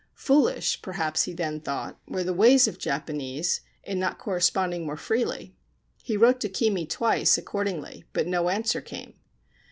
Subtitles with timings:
[0.15, 5.53] Foolish, perhaps he then thought, were the ways of Japanese in not corresponding more freely.
[6.01, 9.13] He wrote to Kimi twice, Accordingly, but no answer came.